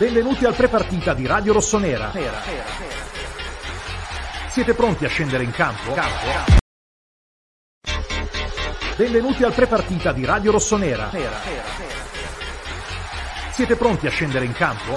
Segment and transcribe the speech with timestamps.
[0.00, 2.10] Benvenuti al pre-partita di Radio Rossonera.
[4.48, 5.94] Siete pronti a scendere in campo?
[8.96, 11.10] Benvenuti al pre-partita di Radio Rossonera.
[13.50, 14.96] Siete pronti a scendere in campo?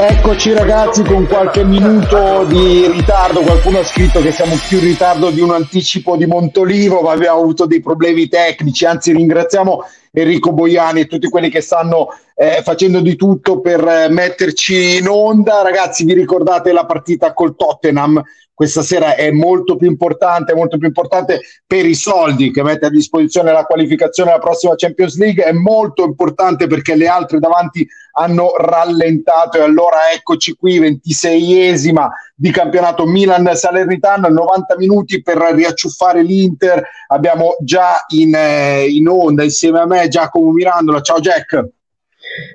[0.00, 5.30] Eccoci ragazzi con qualche minuto di ritardo, qualcuno ha scritto che siamo più in ritardo
[5.30, 11.00] di un anticipo di Montolivo, ma abbiamo avuto dei problemi tecnici, anzi ringraziamo Enrico Boiani
[11.00, 15.62] e tutti quelli che stanno eh, facendo di tutto per eh, metterci in onda.
[15.62, 18.22] Ragazzi, vi ricordate la partita col Tottenham?
[18.58, 22.90] Questa sera è molto più importante, molto più importante per i soldi che mette a
[22.90, 28.56] disposizione la qualificazione alla prossima Champions League, è molto importante perché le altre davanti hanno
[28.56, 37.58] rallentato e allora eccoci qui, 26esima di campionato Milan-Salernitana, 90 minuti per riacciuffare l'Inter, abbiamo
[37.60, 41.64] già in, eh, in onda insieme a me Giacomo Mirandola, ciao Jack.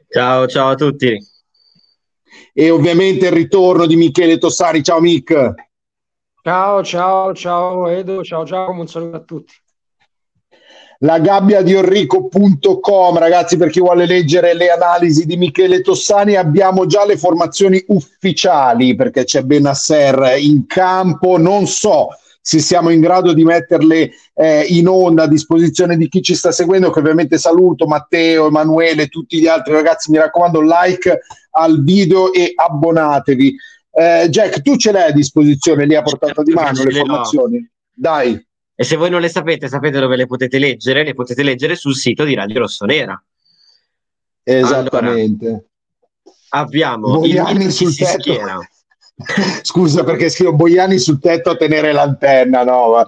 [0.10, 1.18] Ciao, ciao a tutti.
[2.52, 5.72] E ovviamente il ritorno di Michele Tossari, ciao Mick.
[6.46, 9.54] Ciao, ciao, ciao Edo, ciao Giacomo, un saluto a tutti.
[11.00, 16.86] La gabbia di Orrico.com, ragazzi, per chi vuole leggere le analisi di Michele Tossani, abbiamo
[16.86, 21.38] già le formazioni ufficiali perché c'è Benasser in campo.
[21.38, 22.10] Non so
[22.42, 26.52] se siamo in grado di metterle eh, in onda a disposizione di chi ci sta
[26.52, 31.22] seguendo, che ovviamente saluto Matteo, Emanuele, tutti gli altri ragazzi, mi raccomando like
[31.52, 33.56] al video e abbonatevi.
[33.96, 37.70] Eh, Jack, tu ce l'hai a disposizione lì a portata di mano le formazioni?
[37.94, 38.44] Dai.
[38.76, 41.04] E se voi non le sapete, sapete dove le potete leggere?
[41.04, 43.24] Le potete leggere sul sito di Radio Rossonera.
[44.42, 45.46] Esattamente.
[45.46, 45.64] Allora,
[46.50, 48.34] abbiamo Boiani sul tetto.
[49.62, 53.04] Scusa perché scrivo Boiani sul tetto a tenere l'antenna, no?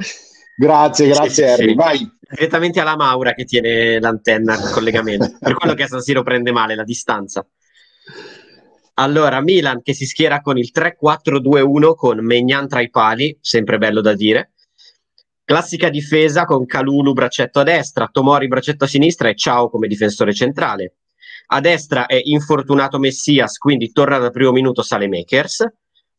[0.55, 1.69] Grazie, grazie sì, Harry.
[1.69, 1.73] Sì.
[1.73, 2.13] Vai.
[2.27, 5.35] Direttamente alla Maura che tiene l'antenna il collegamento.
[5.39, 7.45] per quello che a San Siro prende male la distanza.
[8.97, 13.99] Allora, Milan che si schiera con il 3-4-2-1 con Megnan tra i pali, sempre bello
[13.99, 14.53] da dire.
[15.43, 20.33] Classica difesa con Calulu braccetto a destra, Tomori braccetto a sinistra e Ciao come difensore
[20.33, 20.95] centrale.
[21.47, 25.65] A destra è infortunato Messias, quindi torna dal primo minuto Sale Makers.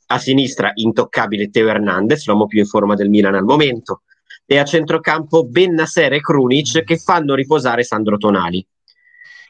[0.08, 4.02] A sinistra intoccabile Teo Hernandez, l'uomo più in forma del Milan al momento.
[4.44, 8.64] E a centrocampo Bennasser e Krunic che fanno riposare Sandro Tonali.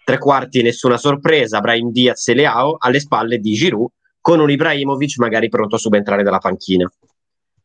[0.07, 3.91] Tre quarti nessuna sorpresa, Brahim Diaz e Leao alle spalle di Giroud
[4.21, 6.89] con un Ibrahimovic magari pronto a subentrare dalla panchina.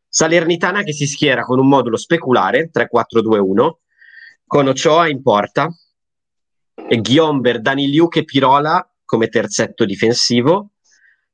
[0.08, 3.70] Salernitana che si schiera con un modulo speculare 3-4-2-1
[4.44, 5.72] con Ochoa in porta
[6.74, 10.70] e Ghiomber, Daniliuk e Pirola come terzetto difensivo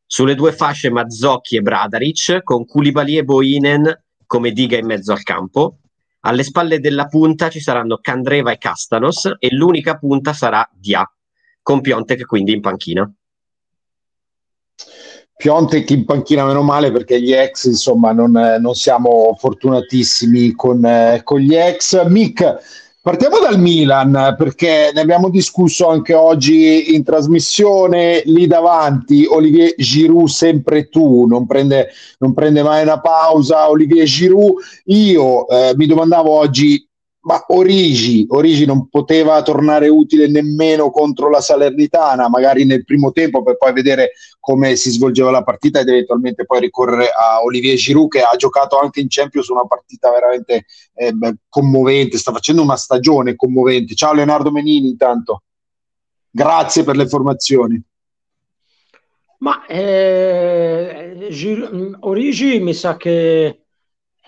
[0.05, 5.23] sulle due fasce Mazzocchi e Bradaric con Koulibaly e Boinen come diga in mezzo al
[5.23, 5.79] campo
[6.21, 11.09] alle spalle della punta ci saranno Candreva e Castanos e l'unica punta sarà Dia,
[11.63, 13.11] con Piontek quindi in panchina.
[15.37, 21.21] Piontek in panchina meno male perché gli ex insomma non, non siamo fortunatissimi con, eh,
[21.23, 22.05] con gli ex.
[22.07, 28.21] Mick, Partiamo dal Milan perché ne abbiamo discusso anche oggi in trasmissione.
[28.27, 31.89] Lì davanti Olivier Giroud, sempre tu, non prende,
[32.19, 33.71] non prende mai una pausa.
[33.71, 36.87] Olivier Giroud, io eh, mi domandavo oggi
[37.21, 43.43] ma Origi, Origi non poteva tornare utile nemmeno contro la Salernitana, magari nel primo tempo
[43.43, 48.09] per poi vedere come si svolgeva la partita ed eventualmente poi ricorrere a Olivier Giroud
[48.09, 51.13] che ha giocato anche in Champions una partita veramente eh,
[51.49, 53.95] commovente, sta facendo una stagione commovente.
[53.95, 55.43] Ciao Leonardo Menini intanto,
[56.31, 57.83] grazie per le informazioni.
[59.41, 63.67] Ma eh, Gir- Origi mi sa che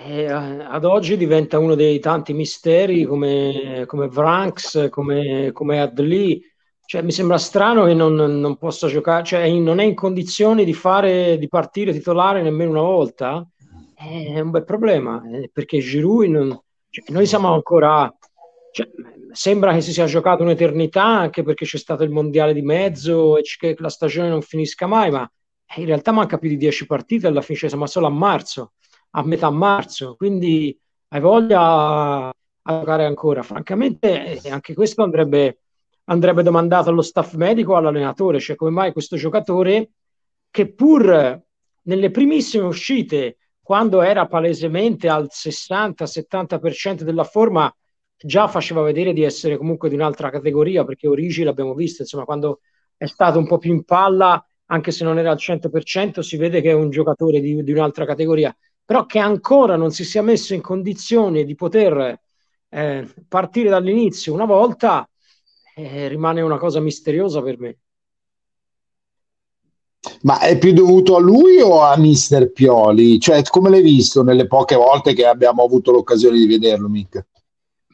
[0.02, 6.42] eh, ad oggi diventa uno dei tanti misteri come, come Vranks, come, come Adli.
[6.84, 10.72] Cioè, mi sembra strano che non, non possa giocare, cioè non è in condizioni di,
[10.72, 13.46] fare, di partire titolare nemmeno una volta.
[13.94, 18.12] È un bel problema eh, perché Giroud non, cioè, noi siamo ancora.
[18.72, 18.88] Cioè,
[19.32, 23.42] sembra che si sia giocato un'eternità anche perché c'è stato il mondiale di mezzo e
[23.42, 25.30] che la stagione non finisca mai, ma
[25.76, 28.72] in realtà manca più di 10 partite alla fine, cioè, siamo solo a marzo
[29.10, 30.78] a metà marzo, quindi
[31.08, 32.32] hai voglia a
[32.64, 33.42] giocare ancora.
[33.42, 35.60] Francamente, eh, anche questo andrebbe,
[36.04, 39.90] andrebbe domandato allo staff medico, all'allenatore, cioè come mai questo giocatore
[40.50, 41.42] che pur
[41.82, 47.72] nelle primissime uscite, quando era palesemente al 60-70% della forma,
[48.16, 52.60] già faceva vedere di essere comunque di un'altra categoria, perché Origi l'abbiamo visto, insomma, quando
[52.96, 56.60] è stato un po' più in palla, anche se non era al 100%, si vede
[56.60, 58.54] che è un giocatore di, di un'altra categoria
[58.90, 62.18] però che ancora non si sia messo in condizione di poter
[62.68, 65.08] eh, partire dall'inizio una volta,
[65.76, 67.78] eh, rimane una cosa misteriosa per me.
[70.22, 73.20] Ma è più dovuto a lui o a Mister Pioli?
[73.20, 77.26] Cioè, come l'hai visto nelle poche volte che abbiamo avuto l'occasione di vederlo, Mick?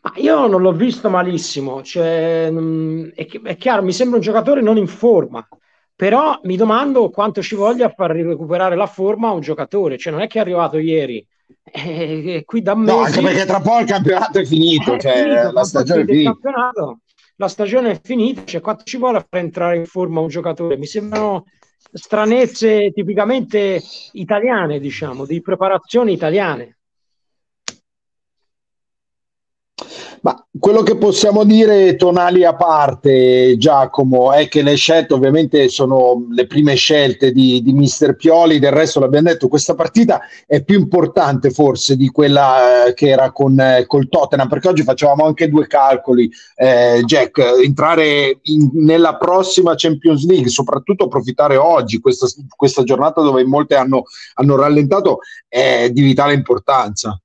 [0.00, 4.62] Ma io non l'ho visto malissimo, cioè, mh, è, è, chiaro, mi sembra un giocatore
[4.62, 5.46] non in forma,
[5.96, 10.20] però mi domando quanto ci voglia far recuperare la forma a un giocatore, cioè non
[10.20, 11.26] è che è arrivato ieri,
[11.64, 12.92] eh, qui da mesi...
[12.92, 16.04] No, anche perché tra poco il campionato è finito, è cioè, finito la stagione è
[16.04, 16.38] finita.
[17.38, 20.78] La stagione è finita, cioè quanto ci vuole far entrare in forma un giocatore?
[20.78, 21.44] Mi sembrano
[21.92, 23.82] stranezze tipicamente
[24.12, 26.75] italiane, diciamo, di preparazioni italiane.
[30.22, 36.26] Ma quello che possiamo dire, tonali a parte, Giacomo, è che le scelte ovviamente sono
[36.30, 40.78] le prime scelte di, di Mister Pioli, del resto l'abbiamo detto, questa partita è più
[40.78, 45.48] importante forse di quella eh, che era con eh, col Tottenham, perché oggi facevamo anche
[45.48, 52.82] due calcoli, eh, Jack, entrare in, nella prossima Champions League, soprattutto approfittare oggi, questa, questa
[52.82, 54.04] giornata dove molte hanno,
[54.34, 57.20] hanno rallentato, è di vitale importanza.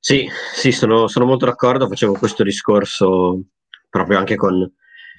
[0.00, 1.86] Sì, sì, sono, sono molto d'accordo.
[1.86, 3.42] Facevo questo discorso
[3.88, 4.72] proprio anche con,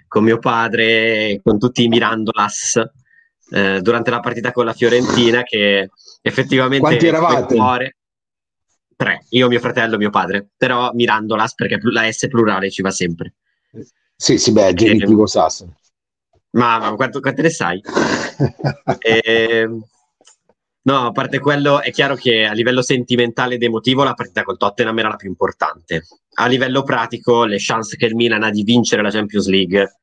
[0.07, 2.81] con mio padre, con tutti i Mirandolas
[3.51, 5.43] eh, durante la partita con la Fiorentina.
[5.43, 5.89] Che
[6.23, 7.55] effettivamente quanti eravate?
[7.55, 7.97] Cuore,
[8.95, 13.35] tre, io, mio fratello, mio padre, però Mirandolas perché la S plurale ci va sempre.
[14.15, 15.75] Sì, sì, beh, genitivo Sassano.
[16.51, 17.81] Ma, ma quanto, quante ne sai?
[18.99, 19.21] e,
[19.63, 19.83] ehm,
[20.83, 24.57] No, a parte quello, è chiaro che a livello sentimentale ed emotivo la partita col
[24.57, 26.05] Tottenham era la più importante.
[26.35, 29.99] A livello pratico, le chance che il Milan ha di vincere la Champions League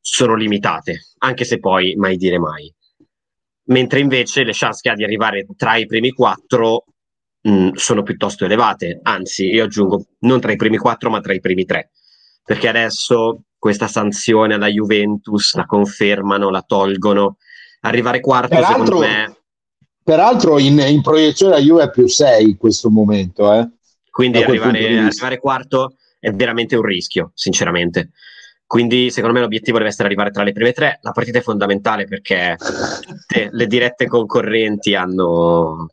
[0.00, 2.72] sono limitate, anche se poi mai dire mai.
[3.64, 6.84] Mentre invece le chance che ha di arrivare tra i primi quattro
[7.42, 9.00] mh, mm, sono piuttosto elevate.
[9.02, 11.90] Anzi, io aggiungo non tra i primi quattro, ma tra i primi tre.
[12.44, 17.36] Perché adesso questa sanzione alla Juventus la confermano, la tolgono.
[17.80, 18.84] Arrivare quarto, Peraltro...
[18.84, 19.39] secondo me
[20.02, 23.52] Peraltro in, in proiezione la Juve è più 6 in questo momento.
[23.52, 23.68] Eh,
[24.10, 28.10] Quindi arrivare, arrivare quarto è veramente un rischio, sinceramente.
[28.66, 31.00] Quindi, secondo me, l'obiettivo deve essere arrivare tra le prime tre.
[31.02, 35.88] La partita è fondamentale perché tutte le dirette concorrenti hanno,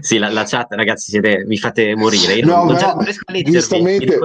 [0.00, 2.34] sì, la, la, chat, ragazzi, siete, mi fate morire.
[2.34, 4.18] Io no, non, non giustamente,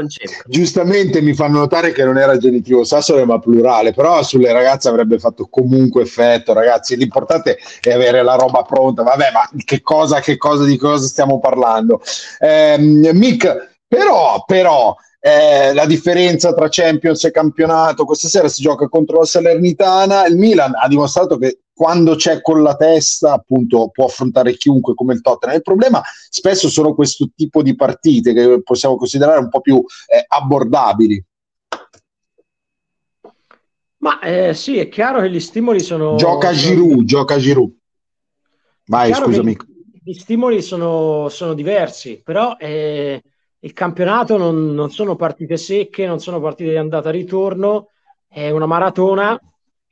[0.45, 3.93] giustamente, mi fanno notare che non era genitivo Sassone, ma plurale.
[3.93, 6.95] Però sulle ragazze avrebbe fatto comunque effetto, ragazzi.
[6.95, 9.03] L'importante è avere la roba pronta.
[9.03, 12.01] Vabbè, ma che cosa, che cosa di cosa stiamo parlando?
[12.39, 18.05] Eh, Mick, però, però eh, la differenza tra Champions e campionato.
[18.05, 20.25] Questa sera si gioca contro la Salernitana.
[20.25, 25.15] Il Milan ha dimostrato che quando c'è con la testa, appunto, può affrontare chiunque come
[25.15, 25.55] il Tottenham.
[25.55, 25.99] Il problema
[26.29, 31.25] spesso sono questo tipo di partite che possiamo considerare un po' più eh, abbordabili.
[33.97, 36.17] Ma eh, sì, è chiaro che gli stimoli sono.
[36.17, 37.73] Gioca Giroud, gioca Giroud.
[38.85, 39.57] Vai, scusami.
[40.03, 43.23] Gli stimoli sono, sono diversi, però eh,
[43.57, 47.87] il campionato non, non, sono partite secche, non sono partite di andata e ritorno,
[48.27, 49.35] è una maratona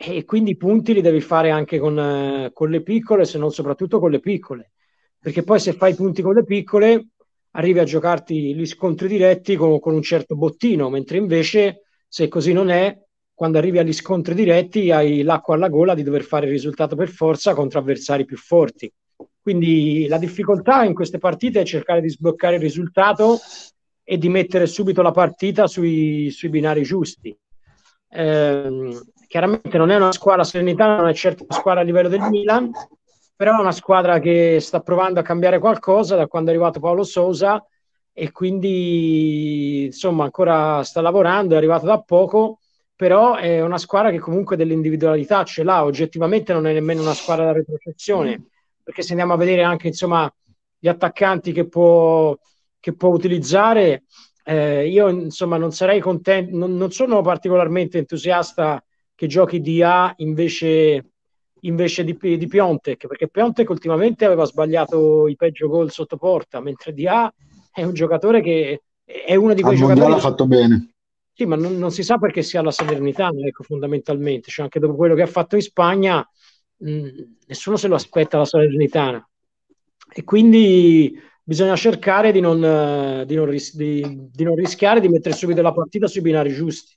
[0.02, 3.52] e quindi i punti li devi fare anche con, eh, con, le piccole, se non
[3.52, 4.72] soprattutto con le piccole,
[5.20, 7.08] perché poi se fai punti con le piccole
[7.52, 12.54] arrivi a giocarti gli scontri diretti con, con un certo bottino, mentre invece se così
[12.54, 12.98] non è,
[13.34, 17.10] quando arrivi agli scontri diretti hai l'acqua alla gola di dover fare il risultato per
[17.10, 18.90] forza contro avversari più forti.
[19.42, 23.38] Quindi la difficoltà in queste partite è cercare di sbloccare il risultato
[24.02, 27.38] e di mettere subito la partita sui, sui binari giusti.
[28.12, 28.98] Eh,
[29.30, 32.72] chiaramente non è una squadra serenità, non è certo una squadra a livello del Milan,
[33.36, 37.04] però è una squadra che sta provando a cambiare qualcosa da quando è arrivato Paolo
[37.04, 37.64] Sousa
[38.12, 42.60] e quindi insomma ancora sta lavorando, è arrivato da poco,
[42.96, 47.46] però è una squadra che comunque dell'individualità ce l'ha, oggettivamente non è nemmeno una squadra
[47.46, 48.48] da retrocessione
[48.90, 50.34] perché se andiamo a vedere anche insomma,
[50.80, 52.36] gli attaccanti che può,
[52.80, 54.06] che può utilizzare,
[54.44, 58.84] eh, io insomma non sarei contento, non, non, sono particolarmente entusiasta
[59.20, 61.12] che giochi di A invece,
[61.62, 66.94] invece di, di Piontek, perché Piontek ultimamente aveva sbagliato i peggio gol sotto porta, mentre
[66.94, 67.30] di A
[67.70, 70.10] è un giocatore che è uno di quei Al giocatori...
[70.10, 70.94] l'ha fatto bene.
[71.34, 74.50] Sì, ma non, non, si sa perché sia la Salernitana, ecco, fondamentalmente.
[74.50, 76.26] Cioè, anche dopo quello che ha fatto in Spagna,
[76.78, 77.10] mh,
[77.46, 79.30] nessuno se lo aspetta la Salernitana
[80.14, 85.36] e quindi bisogna cercare di non, di, non ris- di, di non, rischiare di mettere
[85.36, 86.96] subito la partita sui binari giusti.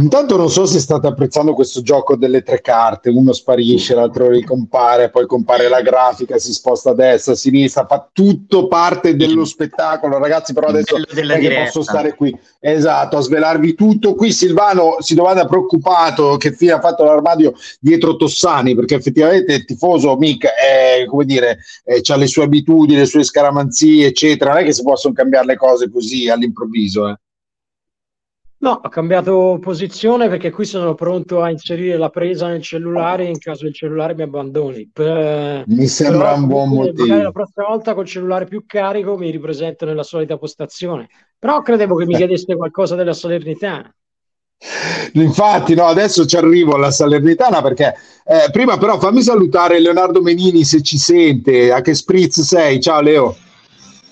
[0.00, 5.10] Intanto non so se state apprezzando questo gioco delle tre carte, uno sparisce, l'altro ricompare,
[5.10, 10.18] poi compare la grafica, si sposta a destra, a sinistra, fa tutto parte dello spettacolo,
[10.18, 10.94] ragazzi, però adesso
[11.64, 14.14] posso stare qui, esatto, a svelarvi tutto.
[14.14, 19.64] Qui Silvano si domanda preoccupato che fine ha fatto l'armadio dietro Tossani, perché effettivamente il
[19.64, 21.58] tifoso Mick è, come dire,
[22.08, 25.56] ha le sue abitudini, le sue scaramanzie, eccetera, non è che si possono cambiare le
[25.56, 27.08] cose così all'improvviso.
[27.08, 27.16] Eh.
[28.60, 33.38] No, ho cambiato posizione perché qui sono pronto a inserire la presa nel cellulare in
[33.38, 34.90] caso il cellulare mi abbandoni.
[34.92, 37.22] Per, mi sembra un buon motivo.
[37.22, 41.08] La prossima volta col cellulare più carico mi ripresento nella solita postazione.
[41.38, 43.94] Però credevo che mi chiedeste qualcosa della Salernitana.
[45.12, 50.64] Infatti, no, adesso ci arrivo alla Salernitana perché eh, prima però fammi salutare Leonardo Menini
[50.64, 51.70] se ci sente.
[51.70, 52.80] A che spritz sei?
[52.80, 53.36] Ciao Leo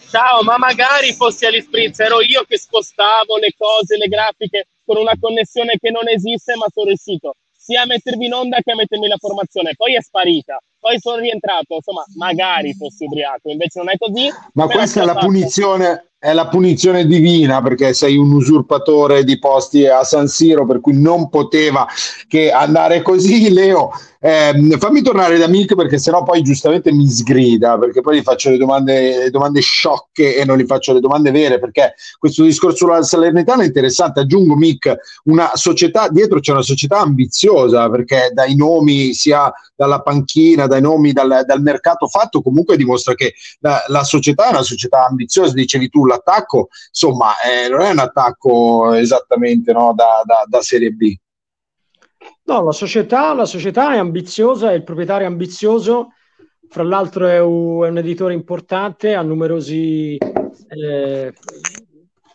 [0.08, 5.14] ciao, ma magari fossi all'Spritz, ero io che spostavo le cose, le grafiche con una
[5.20, 7.34] connessione che non esiste, ma sono riuscito
[7.66, 9.74] sia a mettermi in onda che a mettermi la formazione.
[9.74, 14.30] Poi è sparita, poi sono rientrato, insomma, magari fossi ubriaco, invece non è così.
[14.52, 19.86] Ma questa è la punizione, è la punizione divina perché sei un usurpatore di posti
[19.86, 21.86] a San Siro, per cui non poteva
[22.26, 23.90] che andare così, Leo.
[24.18, 28.48] Eh, fammi tornare da Mick perché sennò poi giustamente mi sgrida perché poi gli faccio
[28.48, 32.86] le domande, le domande sciocche e non gli faccio le domande vere perché questo discorso
[32.86, 34.20] sulla Salernitana è interessante.
[34.20, 40.66] Aggiungo Mick, una società, dietro c'è una società ambiziosa perché dai nomi sia dalla panchina,
[40.66, 45.06] dai nomi dal, dal mercato fatto comunque dimostra che la, la, società è una società
[45.06, 50.60] ambiziosa, dicevi tu l'attacco, insomma eh, non è un attacco esattamente no, da, da, da
[50.62, 51.14] Serie B.
[52.44, 56.12] No, la società, la società è ambiziosa, il proprietario ambizioso,
[56.68, 61.32] fra l'altro è un, è un editore importante, ha numerosi eh,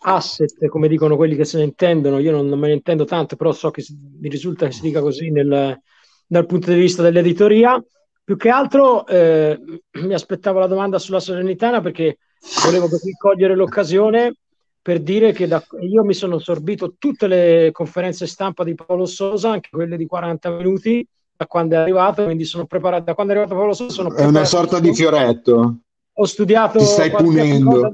[0.02, 3.36] asset, come dicono quelli che se ne intendono, io non, non, me ne intendo tanto,
[3.36, 3.84] però so che
[4.20, 5.80] mi risulta che si dica così nel,
[6.26, 7.82] dal punto di vista dell'editoria.
[8.24, 9.58] Più che altro eh,
[9.92, 12.18] mi aspettavo la domanda sulla Serenitana perché
[12.64, 14.34] volevo così cogliere l'occasione
[14.82, 19.50] per dire che da, io mi sono sorbito tutte le conferenze stampa di Paolo Sosa,
[19.50, 21.06] anche quelle di 40 minuti,
[21.36, 24.24] da quando è arrivato, quindi sono preparato, da quando è arrivato Paolo Sosa sono È
[24.24, 25.76] una sorta di fioretto.
[26.12, 26.78] Ho studiato...
[26.78, 27.70] Ti stai punendo.
[27.70, 27.90] Cosa,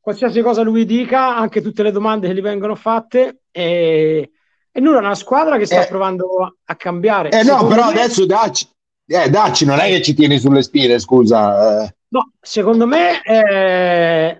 [0.00, 4.30] qualsiasi cosa lui dica, anche tutte le domande che gli vengono fatte e,
[4.70, 7.30] e nulla, è una squadra che sta eh, provando a cambiare.
[7.30, 8.66] Eh no, però me, adesso dacci,
[9.06, 11.84] eh, dacci, non è che ci tieni sulle spine, scusa.
[11.84, 11.94] Eh.
[12.14, 13.20] No, secondo me...
[13.22, 14.38] Eh,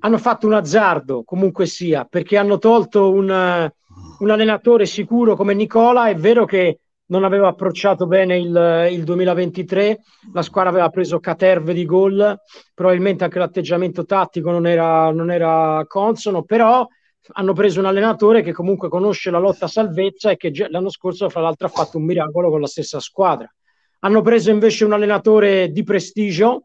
[0.00, 3.28] hanno fatto un azzardo comunque sia, perché hanno tolto un,
[4.18, 6.08] un allenatore sicuro come Nicola.
[6.08, 9.98] È vero che non aveva approcciato bene il, il, 2023,
[10.32, 12.38] la squadra aveva preso caterve di gol,
[12.74, 16.86] probabilmente anche l'atteggiamento tattico non era, non era consono, però
[17.32, 21.28] hanno preso un allenatore che comunque conosce la lotta a salvezza e che l'anno scorso
[21.28, 23.52] fra l'altro ha fatto un miracolo con la stessa squadra.
[24.00, 26.62] Hanno preso invece un allenatore di prestigio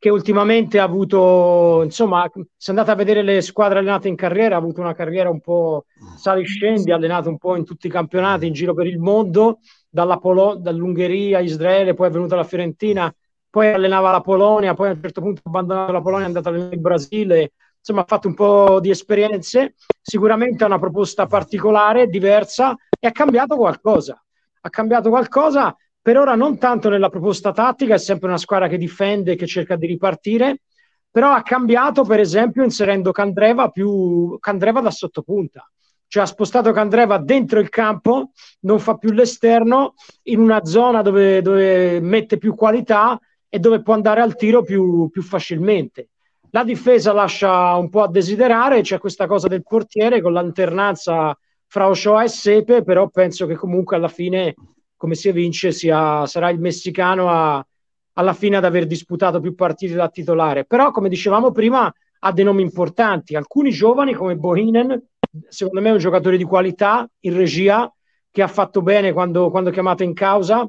[0.00, 2.26] che ultimamente ha avuto, insomma,
[2.56, 5.84] se andate a vedere le squadre allenate in carriera, ha avuto una carriera un po'
[6.16, 9.58] saliscendi, ha allenato un po' in tutti i campionati in giro per il mondo,
[9.90, 13.14] Polo- dall'Ungheria, Israele, poi è venuta la Fiorentina,
[13.50, 16.48] poi allenava la Polonia, poi a un certo punto ha abbandonato la Polonia, è andato
[16.48, 22.06] allenare il Brasile, insomma ha fatto un po' di esperienze, sicuramente ha una proposta particolare,
[22.06, 24.18] diversa e ha cambiato qualcosa.
[24.62, 25.76] Ha cambiato qualcosa
[26.10, 29.76] per ora non tanto nella proposta tattica, è sempre una squadra che difende, che cerca
[29.76, 30.62] di ripartire,
[31.08, 35.70] però ha cambiato per esempio inserendo Candreva, più, Candreva da sottopunta.
[36.08, 41.42] Cioè ha spostato Candreva dentro il campo, non fa più l'esterno, in una zona dove,
[41.42, 43.16] dove mette più qualità
[43.48, 46.08] e dove può andare al tiro più, più facilmente.
[46.50, 51.38] La difesa lascia un po' a desiderare, c'è questa cosa del portiere con l'alternanza
[51.68, 54.56] fra Oshoa e Sepe, però penso che comunque alla fine
[55.00, 57.66] come si evince sia, sarà il messicano a,
[58.12, 60.66] alla fine ad aver disputato più partite da titolare.
[60.66, 63.34] Però, come dicevamo prima, ha dei nomi importanti.
[63.34, 65.02] Alcuni giovani come Bohinen,
[65.48, 67.90] secondo me è un giocatore di qualità in regia,
[68.30, 70.68] che ha fatto bene quando, quando chiamato in causa.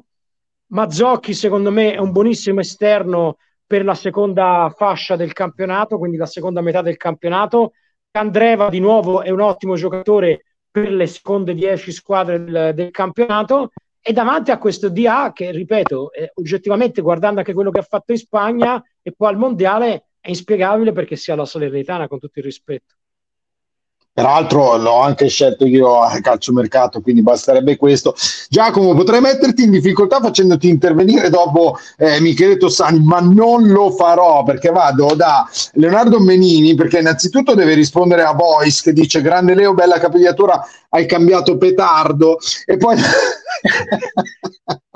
[0.68, 3.36] Mazzocchi, secondo me, è un buonissimo esterno
[3.66, 7.72] per la seconda fascia del campionato, quindi la seconda metà del campionato.
[8.12, 13.72] Andreva, di nuovo, è un ottimo giocatore per le seconde dieci squadre del, del campionato
[14.02, 18.10] e davanti a questo DA che, ripeto, eh, oggettivamente guardando anche quello che ha fatto
[18.10, 22.44] in Spagna e poi al Mondiale è inspiegabile perché sia la Salernitana con tutto il
[22.44, 22.96] rispetto.
[24.14, 28.14] Peraltro l'ho anche scelto io a calciomercato, quindi basterebbe questo.
[28.50, 34.42] Giacomo, potrei metterti in difficoltà facendoti intervenire dopo eh, Michele Tossani, ma non lo farò
[34.42, 39.72] perché vado da Leonardo Menini, perché innanzitutto deve rispondere a Voice che dice grande Leo,
[39.72, 42.96] bella capigliatura, hai cambiato petardo e poi...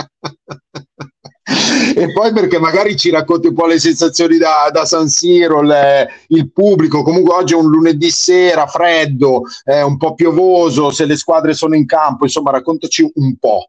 [1.94, 6.08] e poi perché magari ci racconti un po' le sensazioni da, da San Siro, le,
[6.28, 11.16] il pubblico, comunque oggi è un lunedì sera freddo, eh, un po' piovoso, se le
[11.16, 13.68] squadre sono in campo, insomma raccontaci un po'.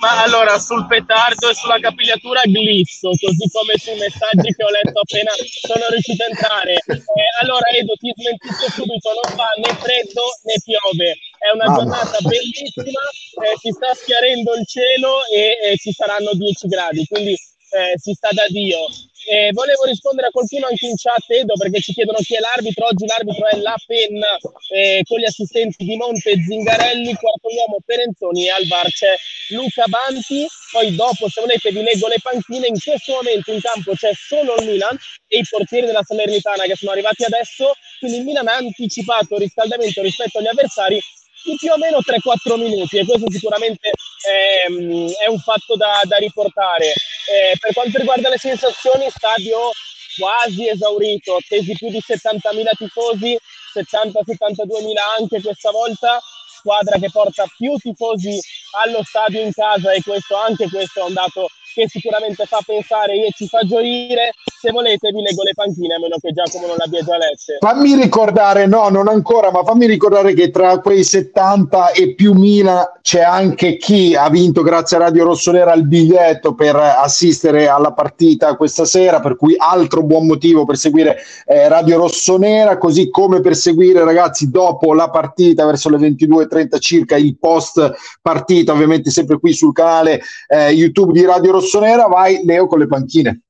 [0.00, 4.98] Ma allora sul petardo e sulla capigliatura glisso, così come sui messaggi che ho letto
[4.98, 6.72] appena sono riuscito a entrare.
[6.74, 11.14] Eh, allora Edo, ti smentisco subito, non fa né freddo né piove.
[11.48, 13.00] È una giornata bellissima,
[13.40, 18.12] eh, si sta schiarendo il cielo e eh, ci saranno 10 gradi, quindi eh, si
[18.12, 18.84] sta da Dio.
[19.30, 22.86] Eh, volevo rispondere a qualcuno anche in chat, Edo, perché ci chiedono chi è l'arbitro.
[22.86, 24.36] Oggi l'arbitro è La Penna
[24.72, 29.14] eh, con gli assistenti di Monte Zingarelli, quarto uomo Perenzoni e al bar c'è
[29.48, 30.46] Luca Banti.
[30.72, 32.68] Poi dopo, se volete, vi leggo le panchine.
[32.68, 36.76] In questo momento in campo c'è solo il Milan e i portieri della Salernitana che
[36.76, 37.72] sono arrivati adesso.
[37.98, 40.98] Quindi il Milan ha anticipato il riscaldamento rispetto agli avversari
[41.44, 46.16] di più o meno 3-4 minuti e questo sicuramente è, è un fatto da, da
[46.16, 46.86] riportare.
[46.86, 49.70] Eh, per quanto riguarda le sensazioni, stadio
[50.18, 53.38] quasi esaurito, attesi più di 70.000 tifosi,
[53.74, 56.20] 70-72.000 anche questa volta,
[56.58, 58.38] squadra che porta più tifosi
[58.82, 63.14] allo stadio in casa e questo anche questo è un dato che sicuramente fa pensare
[63.14, 64.32] e ci fa gioire.
[64.60, 67.58] Se volete vi leggo le panchine, a meno che Giacomo non l'abbia già lette.
[67.60, 72.98] Fammi ricordare, no, non ancora, ma fammi ricordare che tra quei 70 e più mila
[73.00, 78.56] c'è anche chi ha vinto grazie a Radio Rossonera il biglietto per assistere alla partita
[78.56, 83.54] questa sera, per cui altro buon motivo per seguire eh, Radio Rossonera, così come per
[83.54, 89.52] seguire ragazzi dopo la partita verso le 22.30 circa il post partita, ovviamente sempre qui
[89.52, 93.42] sul canale eh, YouTube di Radio Rossonera rossonera, vai Leo con le panchine.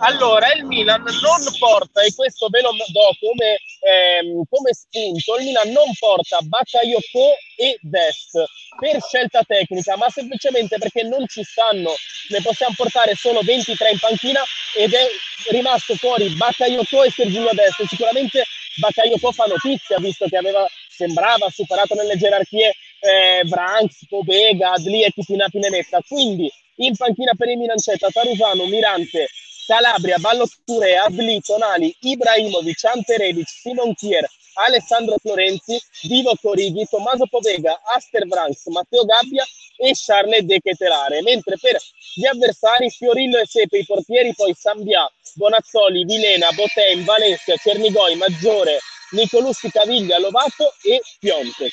[0.00, 5.46] Allora, il Milan non porta, e questo ve lo do come, ehm, come spunto, il
[5.46, 8.44] Milan non porta Bakayoko e Dest
[8.78, 11.94] per scelta tecnica, ma semplicemente perché non ci stanno.
[12.28, 14.42] Ne possiamo portare solo 23 in panchina
[14.76, 15.06] ed è
[15.50, 17.86] rimasto fuori Bakayoko e Sergio Dest.
[17.88, 18.44] Sicuramente
[18.76, 25.12] Bakayoko fa notizia, visto che aveva, sembrava superato nelle gerarchie eh, Branks, Pobega, Adli e
[25.50, 26.00] Pinenetta.
[26.06, 29.28] Quindi in panchina per il Milan c'è Tatarusano, Mirante,
[29.66, 37.80] Calabria, Balloture, Adli, Tonali, Ibrahimovic, Ante Rebic, Simon Kier, Alessandro Florenzi, Divo Corighi, Tommaso Povega,
[37.94, 39.44] Aster Branks, Matteo Gabbia
[39.76, 41.22] e Charles De Ketelare.
[41.22, 41.76] Mentre per
[42.14, 48.78] gli avversari Fiorillo e Sepe, i portieri poi Sambia, Bonazzoli, Vilena, Botem, Valencia, Cernigoi, Maggiore,
[49.12, 51.72] Nicolussi, Caviglia, Lovato e Piontek.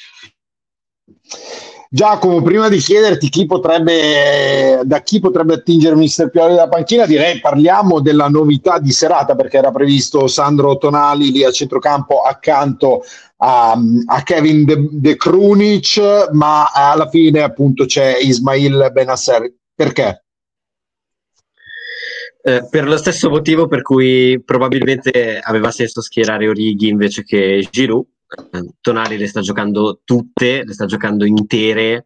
[1.94, 7.42] Giacomo, prima di chiederti chi potrebbe, da chi potrebbe attingere Mister Pioli da panchina, direi
[7.42, 13.04] parliamo della novità di serata perché era previsto Sandro Tonali lì a centrocampo accanto
[13.38, 19.54] a, a Kevin De, De Krunic, ma alla fine appunto c'è Ismail Benasser.
[19.76, 20.24] Perché?
[22.44, 28.06] Eh, per lo stesso motivo per cui probabilmente aveva senso schierare Orighi invece che Giroud
[28.80, 32.06] Tonali le sta giocando tutte, le sta giocando intere,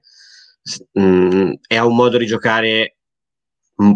[1.00, 2.98] mm, e ha un modo di giocare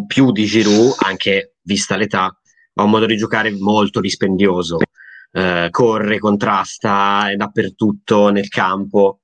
[0.08, 2.26] più di Giroud, anche vista l'età,
[2.74, 4.78] ha un modo di giocare molto dispendioso.
[5.32, 9.20] Eh, corre, contrasta, è dappertutto nel campo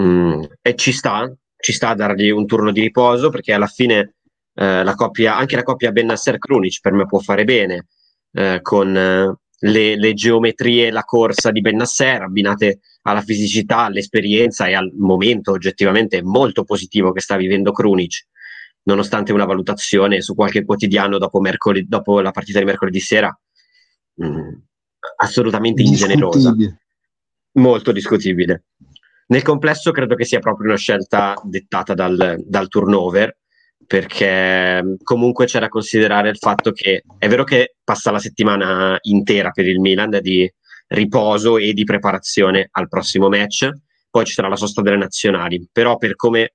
[0.00, 4.14] mm, e ci sta, ci sta a dargli un turno di riposo perché alla fine
[4.54, 7.86] eh, la coppia, anche la coppia Bennasser-Krunic per me può fare bene
[8.32, 9.36] eh, con eh,
[9.66, 16.22] le, le geometrie, la corsa di Bennasser abbinate alla fisicità, all'esperienza e al momento oggettivamente
[16.22, 18.26] molto positivo che sta vivendo Krunic,
[18.84, 23.36] nonostante una valutazione su qualche quotidiano dopo, mercoledì, dopo la partita di mercoledì sera
[24.14, 24.48] mh, mm,
[25.18, 26.54] assolutamente ingenerosa,
[27.52, 28.64] molto discutibile.
[29.28, 33.36] Nel complesso credo che sia proprio una scelta dettata dal, dal turnover
[33.86, 38.98] perché mm, comunque c'è da considerare il fatto che è vero che passa la settimana
[39.02, 40.50] intera per il Milan di
[40.88, 43.68] riposo e di preparazione al prossimo match,
[44.10, 46.52] poi ci sarà la sosta delle nazionali, però per come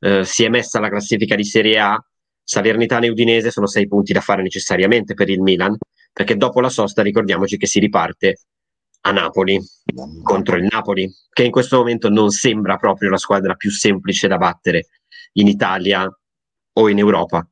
[0.00, 2.04] eh, si è messa la classifica di Serie A,
[2.42, 5.76] Salernitana e Udinese sono sei punti da fare necessariamente per il Milan,
[6.12, 8.38] perché dopo la sosta ricordiamoci che si riparte
[9.02, 9.58] a Napoli
[10.22, 14.36] contro il Napoli, che in questo momento non sembra proprio la squadra più semplice da
[14.36, 14.86] battere
[15.34, 16.06] in Italia
[16.80, 17.46] o in Europa.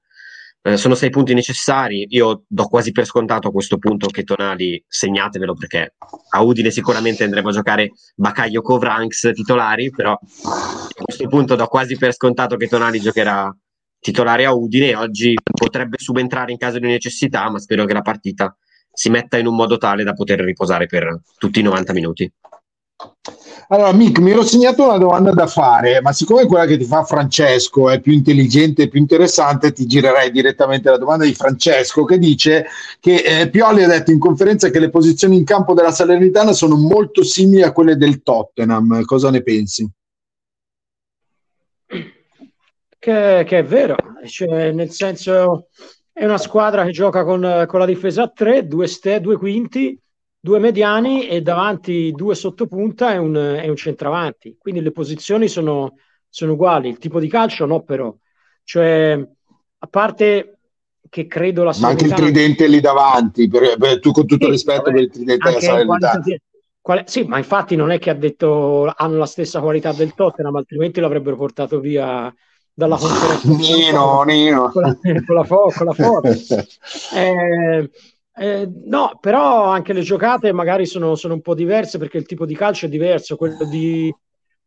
[0.62, 2.07] Eh, sono sei punti necessari.
[2.11, 5.95] Io do quasi per scontato a questo punto che Tonali segnatevelo perché
[6.31, 11.97] a Udine sicuramente andremo a giocare Bacaglio Covranks titolari, però a questo punto do quasi
[11.97, 13.55] per scontato che Tonali giocherà
[14.01, 14.95] titolare a Udine.
[14.97, 18.55] Oggi potrebbe subentrare in caso di necessità, ma spero che la partita
[18.93, 22.33] si metta in un modo tale da poter riposare per tutti i 90 minuti.
[23.70, 27.04] Allora, Mick, mi ero segnato una domanda da fare, ma siccome quella che ti fa
[27.04, 32.18] Francesco è più intelligente e più interessante, ti girerei direttamente la domanda di Francesco che
[32.18, 32.66] dice
[32.98, 36.76] che eh, Pioli ha detto in conferenza che le posizioni in campo della Salernitana sono
[36.76, 39.04] molto simili a quelle del Tottenham.
[39.04, 39.88] Cosa ne pensi?
[42.98, 45.68] Che, che è vero, cioè, nel senso
[46.11, 50.00] è una squadra che gioca con, con la difesa a tre, due, ste, due quinti
[50.48, 54.56] due mediani e davanti due sottopunta e un, e un centravanti.
[54.58, 56.88] Quindi le posizioni sono, sono uguali.
[56.88, 58.14] Il tipo di calcio no, però.
[58.64, 59.12] Cioè,
[59.78, 60.58] a parte
[61.11, 64.52] che credo la Ma anche il tridente lì davanti, per, per, tu con tutto il
[64.52, 66.24] rispetto vabbè, per il tridente della Salernitana.
[66.80, 70.56] Quale, sì, ma infatti non è che ha detto hanno la stessa qualità del Tottenham,
[70.56, 72.34] altrimenti l'avrebbero portato via
[72.72, 73.48] dalla conferenza.
[73.50, 74.70] Nino, Nino.
[74.70, 76.64] Con la, con la, con la forza.
[77.14, 77.90] eh,
[78.38, 82.46] eh, no, però anche le giocate magari sono, sono, un po' diverse perché il tipo
[82.46, 84.14] di calcio è diverso, quello di,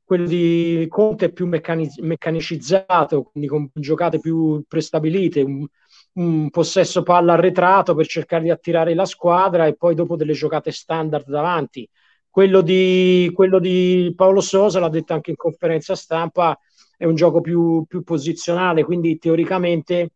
[0.03, 5.65] quello di Conte è più meccaniz- meccanicizzato, quindi con giocate più prestabilite, un,
[6.13, 10.71] un, possesso palla arretrato per cercare di attirare la squadra e poi dopo delle giocate
[10.71, 11.87] standard davanti.
[12.29, 16.57] Quello di, quello di Paolo Sosa, l'ha detto anche in conferenza stampa,
[16.97, 20.11] è un gioco più, più posizionale, quindi teoricamente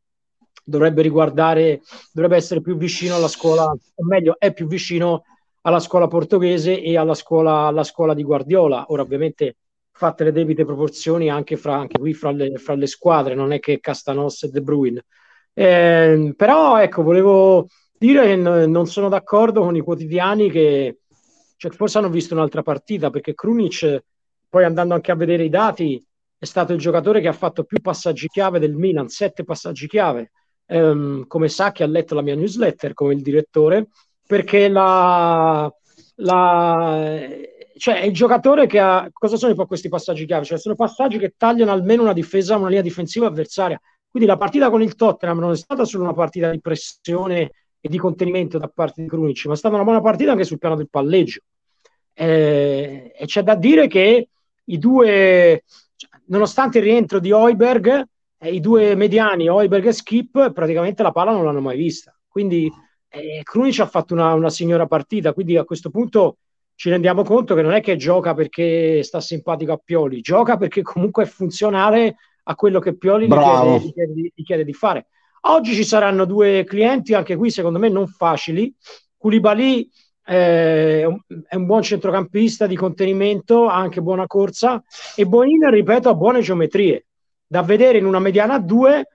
[0.65, 5.23] dovrebbe riguardare, dovrebbe essere più vicino alla scuola, o meglio, è più vicino
[5.61, 8.85] alla scuola portoghese e alla scuola, alla scuola di Guardiola.
[8.89, 9.57] Ora, ovviamente,
[9.91, 13.59] fatte le debite proporzioni anche, fra, anche qui fra le, fra le, squadre, non è
[13.59, 15.05] che Castanos e De Bruyne.
[15.53, 20.99] Eh, però, ecco, volevo dire che n- non sono d'accordo con i quotidiani che
[21.57, 24.03] cioè, forse hanno visto un'altra partita, perché Krunic,
[24.49, 26.03] poi andando anche a vedere i dati,
[26.37, 30.31] è stato il giocatore che ha fatto più passaggi chiave del Milan, sette passaggi chiave
[30.65, 33.87] ehm, come sa che ha letto la mia newsletter come il direttore,
[34.25, 35.71] perché la,
[36.15, 37.27] la,
[37.77, 40.45] cioè il giocatore che ha cosa sono questi passaggi chiave?
[40.45, 43.79] Cioè sono passaggi che tagliano almeno una difesa, una linea difensiva avversaria.
[44.09, 47.51] Quindi la partita con il Tottenham non è stata solo una partita di pressione
[47.81, 50.57] e di contenimento da parte di Krunic, ma è stata una buona partita anche sul
[50.57, 51.41] piano del palleggio.
[52.13, 54.29] Eh, e c'è da dire che
[54.63, 55.63] i due,
[55.95, 58.03] cioè, nonostante il rientro di Hoiberg,
[58.45, 62.15] eh, i due mediani, Oiberg e Skip, praticamente la palla non l'hanno mai vista.
[62.27, 62.71] Quindi
[63.09, 66.37] eh, Krunic ha fatto una, una signora partita, quindi a questo punto
[66.75, 70.81] ci rendiamo conto che non è che gioca perché sta simpatico a Pioli, gioca perché
[70.81, 75.07] comunque è funzionale a quello che Pioli gli chiede, gli, chiede, gli chiede, di fare.
[75.47, 78.73] Oggi ci saranno due clienti, anche qui secondo me non facili.
[79.17, 79.89] Koulibaly
[80.25, 84.83] eh, è, un, è un buon centrocampista di contenimento, ha anche buona corsa
[85.15, 87.05] e Bonin, ripeto, ha buone geometrie
[87.47, 89.07] da vedere in una mediana a 2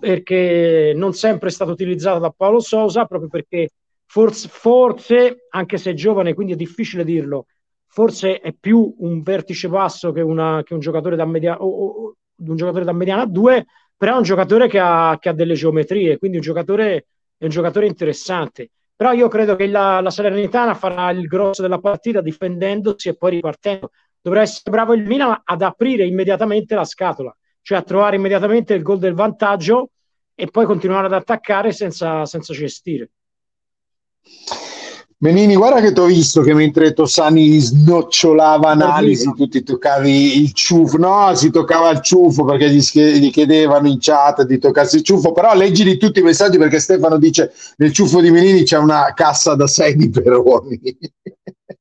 [0.00, 3.70] perché non sempre è stato utilizzato da Paolo Sosa proprio perché
[4.04, 7.46] forse, forse anche se è giovane quindi è difficile dirlo
[7.86, 12.14] forse è più un vertice basso che, una, che un giocatore da mediana o, o,
[12.36, 13.66] un giocatore da mediana a 2
[13.98, 17.50] però è un giocatore che ha, che ha delle geometrie quindi un giocatore, è un
[17.50, 18.70] giocatore interessante.
[18.94, 23.32] Però io credo che la, la Salernitana farà il grosso della partita difendendosi e poi
[23.32, 23.90] ripartendo.
[24.20, 27.36] Dovrà essere bravo il Milan ad aprire immediatamente la scatola
[27.68, 29.90] cioè a trovare immediatamente il gol del vantaggio
[30.34, 33.10] e poi continuare ad attaccare senza, senza cestire.
[35.18, 40.54] Menini, guarda che ti ho visto che mentre Tossani snocciolava analisi, tu ti toccavi il
[40.54, 45.02] ciuffo, no, si toccava il ciuffo perché gli, gli chiedevano in chat di toccarsi il
[45.02, 49.12] ciuffo, però leggili tutti i messaggi perché Stefano dice nel ciuffo di Menini c'è una
[49.14, 50.80] cassa da 6 di peroni.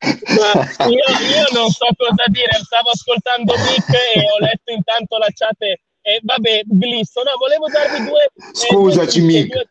[0.00, 5.28] Ma io, io, non so cosa dire, stavo ascoltando Mick e ho letto intanto la
[5.32, 5.60] chat
[6.02, 7.22] e vabbè, glisso.
[7.22, 8.30] No, volevo darvi due...
[8.52, 9.52] Scusaci eh, Mick.
[9.52, 9.66] Due,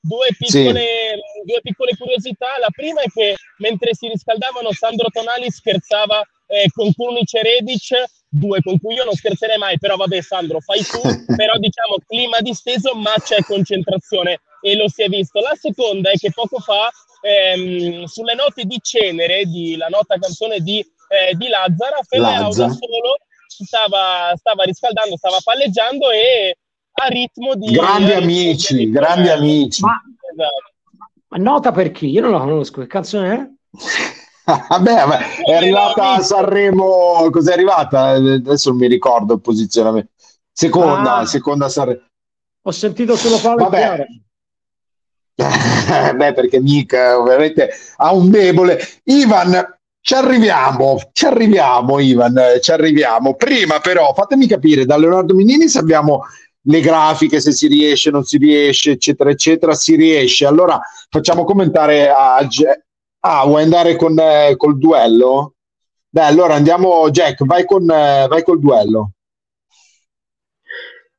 [0.00, 1.46] due, piccole, sì.
[1.46, 2.58] due piccole curiosità.
[2.60, 8.04] La prima è che mentre si riscaldavano Sandro Tonali scherzava eh, con Kunic e Redic,
[8.28, 11.00] due con cui io non scherzerei mai, però vabbè Sandro, fai tu,
[11.34, 15.40] però diciamo clima disteso ma c'è concentrazione e lo si è visto.
[15.40, 16.90] La seconda è che poco fa
[17.24, 22.68] ehm, sulle note di Cenere, di, la nota canzone di, eh, di Lazzara, Feleao da
[22.68, 26.56] solo stava, stava riscaldando, stava palleggiando e
[26.92, 27.72] a ritmo di...
[27.72, 29.82] Grandi eh, amici, di grandi amici.
[29.82, 31.16] Ma, esatto.
[31.28, 32.10] ma, nota per chi?
[32.10, 33.48] Io non la conosco, che canzone è?
[34.44, 38.08] Vabbè, vabbè, è arrivata a Sanremo, cos'è arrivata?
[38.08, 40.10] Adesso non mi ricordo il posizionamento.
[40.52, 41.24] Seconda, ah.
[41.24, 42.02] seconda Sanremo.
[42.66, 44.06] Ho sentito solo Paolo Vabbè.
[45.36, 48.78] Beh, perché Nick ovviamente ha un debole.
[49.04, 53.34] Ivan, ci arriviamo, ci arriviamo, Ivan, ci arriviamo.
[53.34, 56.22] Prima, però, fatemi capire da Leonardo Minini se abbiamo
[56.66, 59.74] le grafiche, se si riesce, non si riesce, eccetera, eccetera.
[59.74, 60.46] Si riesce.
[60.46, 62.46] Allora facciamo commentare a.
[63.26, 65.54] Ah, vuoi andare con, eh, col duello?
[66.10, 69.12] Beh, allora andiamo, Jack, vai, con, eh, vai col duello.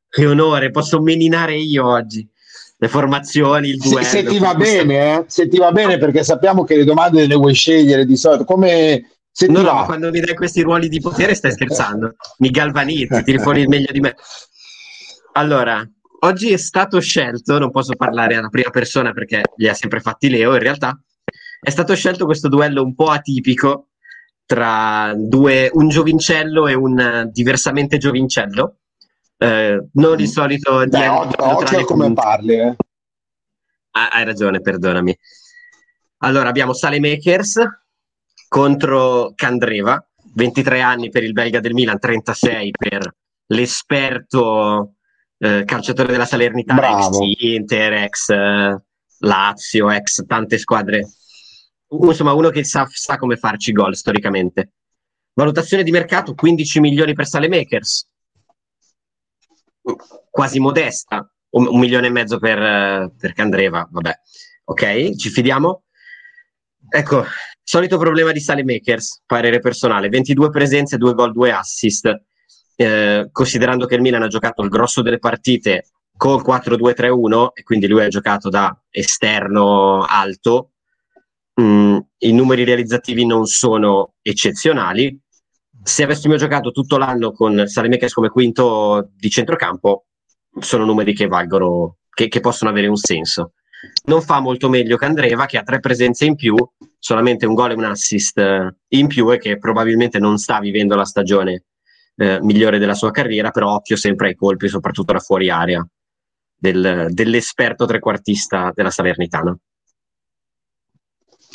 [0.07, 2.29] Che onore, posso meninare io oggi
[2.85, 4.03] le formazioni, il duello.
[4.03, 5.23] Se, se ti va bene, eh?
[5.27, 8.45] se ti va bene, perché sappiamo che le domande le vuoi scegliere di solito.
[8.45, 9.83] Come se no, no, va?
[9.85, 12.15] quando mi dai questi ruoli di potere stai scherzando.
[12.37, 14.15] Mi galvanizzi, tiri fuori il meglio di me.
[15.33, 15.85] Allora,
[16.21, 20.29] oggi è stato scelto, non posso parlare alla prima persona perché li ha sempre fatti
[20.29, 20.97] Leo, in realtà
[21.59, 23.89] è stato scelto questo duello un po' atipico
[24.45, 28.77] tra due, un giovincello e un diversamente giovincello.
[29.37, 32.53] Eh, non il solito Beh, occhio, tra occhio come parli.
[32.53, 32.75] Eh.
[33.91, 35.17] Ah, hai ragione, perdonami.
[36.19, 37.59] Allora, abbiamo Salemakers
[38.47, 43.15] contro Candreva, 23 anni per il belga del Milan, 36 per
[43.47, 44.95] l'esperto
[45.37, 47.21] eh, calciatore della Salernitana, Bravo.
[47.21, 48.81] ex Inter, ex eh,
[49.19, 51.07] Lazio, ex tante squadre.
[51.87, 54.71] Insomma, uno che sa, sa come farci gol storicamente.
[55.33, 58.07] Valutazione di mercato 15 milioni per Salemakers,
[60.29, 64.19] quasi modesta, un, un milione e mezzo per, per Candreva, vabbè,
[64.65, 65.83] ok, ci fidiamo.
[66.87, 67.25] Ecco,
[67.63, 72.23] solito problema di Salemakers, parere personale, 22 presenze, 2 gol, 2 assist,
[72.75, 77.87] eh, considerando che il Milan ha giocato il grosso delle partite col 4-2-3-1 e quindi
[77.87, 80.71] lui ha giocato da esterno alto,
[81.59, 85.19] mm, i numeri realizzativi non sono eccezionali.
[85.87, 90.07] Se avessimo giocato tutto l'anno con Salemakers come quinto di centrocampo,
[90.57, 93.53] sono numeri che valgono, che, che possono avere un senso.
[94.05, 96.55] Non fa molto meglio Candreva, che ha tre presenze in più,
[96.97, 100.95] solamente un gol e un assist eh, in più, e che probabilmente non sta vivendo
[100.95, 101.65] la stagione
[102.15, 105.87] eh, migliore della sua carriera, però occhio sempre ai colpi, soprattutto da fuori area,
[106.55, 109.55] del- dell'esperto trequartista della Salernitana.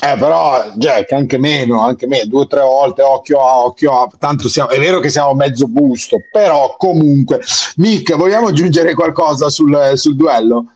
[0.02, 4.10] Eh, però, Jack, anche meno, anche meno, due o tre volte, occhio a occhio a,
[4.18, 7.40] tanto siamo, è vero che siamo mezzo busto, però comunque,
[7.76, 10.74] Nick, vogliamo aggiungere qualcosa sul, sul duello?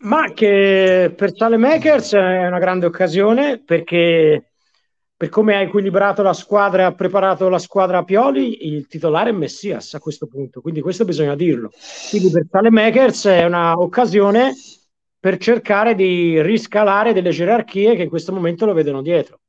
[0.00, 4.50] Ma che per Salemakers è una grande occasione perché
[5.16, 9.30] per come ha equilibrato la squadra e ha preparato la squadra a Pioli, il titolare
[9.30, 11.70] è Messias a questo punto, quindi questo bisogna dirlo.
[12.08, 14.54] Quindi per Salemakers è un'occasione
[15.24, 19.40] per cercare di riscalare delle gerarchie che in questo momento lo vedono dietro.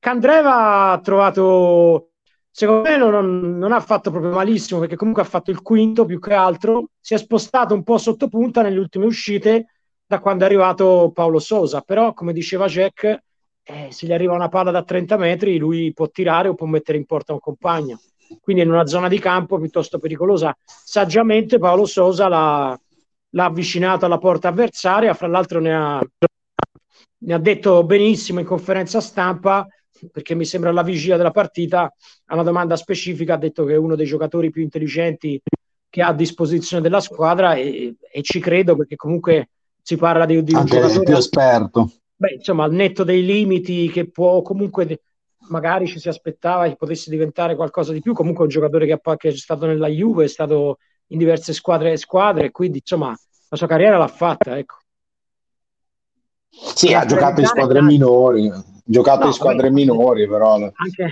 [0.00, 2.14] Candreva ha trovato,
[2.50, 6.18] secondo me non, non ha fatto proprio malissimo perché comunque ha fatto il quinto più
[6.18, 9.66] che altro, si è spostato un po' sotto punta nelle ultime uscite
[10.04, 13.22] da quando è arrivato Paolo Sosa, però come diceva Jack,
[13.62, 16.98] eh, se gli arriva una palla da 30 metri lui può tirare o può mettere
[16.98, 18.00] in porta un compagno,
[18.40, 20.52] quindi in una zona di campo piuttosto pericolosa.
[20.64, 22.76] Saggiamente Paolo Sosa l'ha,
[23.34, 26.00] l'ha avvicinato alla porta avversaria, fra l'altro ne ha,
[27.18, 29.66] ne ha detto benissimo in conferenza stampa,
[30.10, 31.92] perché mi sembra alla vigilia della partita,
[32.26, 35.40] a una domanda specifica ha detto che è uno dei giocatori più intelligenti
[35.88, 39.50] che ha a disposizione della squadra e, e ci credo perché comunque
[39.82, 41.90] si parla di, di un giocatore più esperto.
[42.16, 45.02] beh, insomma, al netto dei limiti che può comunque
[45.48, 49.28] magari ci si aspettava che potesse diventare qualcosa di più, comunque un giocatore che, che
[49.28, 50.78] è stato nella Juve, è stato
[51.12, 53.16] in diverse squadre e squadre, quindi insomma
[53.48, 54.76] la sua carriera l'ha fatta, ecco.
[56.48, 61.10] Sì, ha giocato in squadre minori, ha giocato No, in squadre vabbè, minori, però Anche,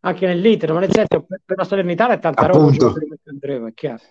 [0.00, 2.92] anche nell'Inter, ma nel senso per, la Salernitana è tanta roba, un Appunto.
[2.92, 4.02] come Andreva, è chiaro.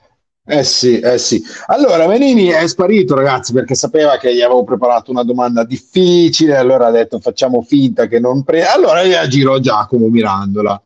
[0.49, 1.43] Eh sì, eh sì.
[1.65, 6.87] Allora, Menini è sparito, ragazzi, perché sapeva che gli avevo preparato una domanda difficile, allora
[6.87, 8.73] ha detto facciamo finta che non prenda.
[8.73, 10.81] Allora io giro a Giacomo Mirandola.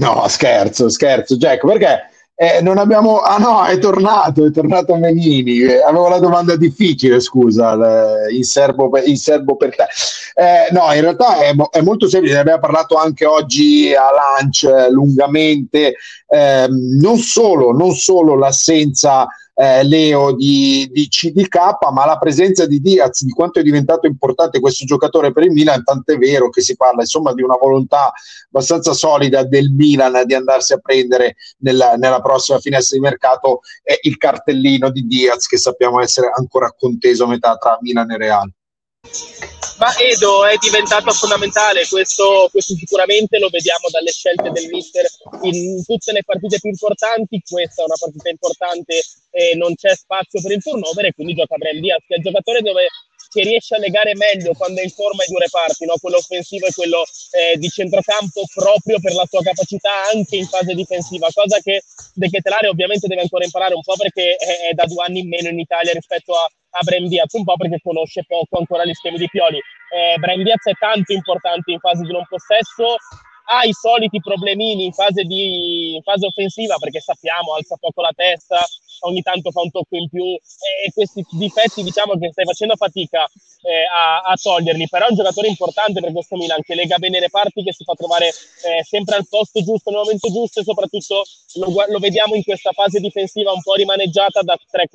[0.00, 1.98] No, scherzo, scherzo, Jack, perché
[2.42, 3.18] eh, non abbiamo...
[3.18, 5.58] Ah no, è tornato, è tornato Menini.
[5.58, 9.84] Eh, avevo la domanda difficile, scusa, l- in serbo, in serbo per te.
[10.34, 14.08] Eh, no, in realtà è, è molto semplice, ne abbiamo parlato anche oggi a
[14.40, 15.96] lunch eh, lungamente
[16.28, 19.26] ehm, non, solo, non solo l'assenza
[19.60, 24.58] eh, Leo di, di CDK, ma la presenza di Diaz, di quanto è diventato importante
[24.58, 28.10] questo giocatore per il Milan, tant'è vero che si parla insomma di una volontà
[28.46, 33.98] abbastanza solida del Milan di andarsi a prendere nella, nella prossima finestra di mercato eh,
[34.02, 38.50] il cartellino di Diaz che sappiamo essere ancora conteso a metà tra Milan e Real.
[39.80, 45.06] Ma Edo è diventato fondamentale, questo, questo, sicuramente lo vediamo dalle scelte del mister.
[45.40, 50.42] In tutte le partite più importanti, questa è una partita importante e non c'è spazio
[50.42, 52.88] per il turnover e quindi gioca Brand Diaz, che è il giocatore dove
[53.30, 55.94] che riesce a legare meglio quando è in forma i due reparti, no?
[56.00, 60.74] quello offensivo e quello eh, di centrocampo, proprio per la sua capacità anche in fase
[60.74, 61.82] difensiva, cosa che
[62.14, 65.28] De Ketelare ovviamente deve ancora imparare un po' perché è, è da due anni in
[65.28, 69.18] meno in Italia rispetto a, a Brem un po' perché conosce poco ancora gli schemi
[69.18, 69.58] di Pioli.
[69.58, 72.96] Eh, Brem è tanto importante in fase di non possesso,
[73.52, 78.12] ha i soliti problemini in fase, di, in fase offensiva perché sappiamo alza poco la
[78.14, 78.64] testa,
[79.00, 83.28] ogni tanto fa un tocco in più e questi difetti diciamo che stai facendo fatica
[83.62, 87.18] eh, a, a, toglierli, però è un giocatore importante per questo Milan che lega bene
[87.18, 90.64] le parti, che si fa trovare eh, sempre al posto giusto, nel momento giusto e
[90.64, 94.86] soprattutto lo, lo, vediamo in questa fase difensiva un po' rimaneggiata da 3-4-2-1,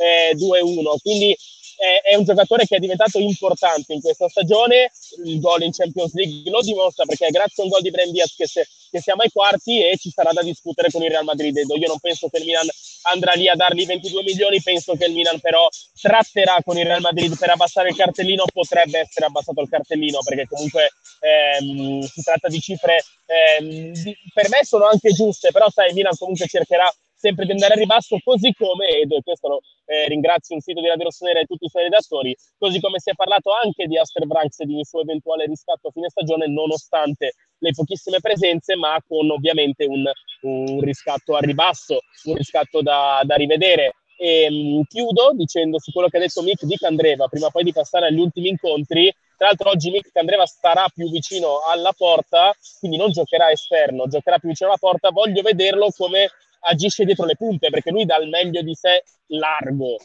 [0.00, 1.36] eh, quindi
[1.76, 4.90] è, è, un giocatore che è diventato importante in questa stagione.
[5.24, 8.10] Il gol in Champions League lo dimostra perché è grazie a un gol di Brand
[8.10, 11.56] Diaz che, che, siamo ai quarti e ci sarà da discutere con il Real Madrid.
[11.56, 12.66] Io non penso che il Milan
[13.12, 15.68] andrà lì a dargli 22 milioni, penso che il Milan però
[16.00, 18.44] tratterà con il Real Madrid per abbassare il cartellino.
[18.52, 24.48] Potrebbe essere abbassato il cartellino perché comunque ehm, si tratta di cifre ehm, di, per
[24.48, 26.90] me sono anche giuste, però sai, il Milan comunque cercherà
[27.24, 30.88] sempre di andare a ribasso, così come, ed questo lo, eh, ringrazio il sito di
[30.88, 34.26] Radio Rossonera e tutti i suoi redattori, così come si è parlato anche di Aster
[34.26, 39.02] Branks e di un suo eventuale riscatto a fine stagione, nonostante le pochissime presenze, ma
[39.08, 40.04] con ovviamente un,
[40.42, 43.94] un riscatto a ribasso, un riscatto da, da rivedere.
[44.16, 47.72] E mh, chiudo dicendo su quello che ha detto Mick di Candreva, prima poi di
[47.72, 49.10] passare agli ultimi incontri.
[49.36, 54.38] Tra l'altro oggi Mick Candreva starà più vicino alla porta, quindi non giocherà esterno, giocherà
[54.38, 55.10] più vicino alla porta.
[55.10, 56.28] Voglio vederlo come
[56.64, 59.96] agisce dietro le punte perché lui dà il meglio di sé largo.